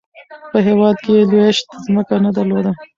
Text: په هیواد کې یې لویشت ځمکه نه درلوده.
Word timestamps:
په 0.51 0.57
هیواد 0.67 0.95
کې 1.03 1.11
یې 1.17 1.23
لویشت 1.31 1.67
ځمکه 1.85 2.15
نه 2.25 2.29
درلوده. 2.37 2.71